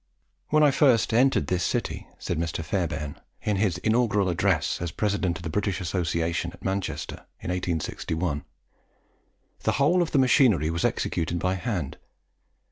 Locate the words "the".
5.43-5.49, 9.61-9.73, 10.09-10.17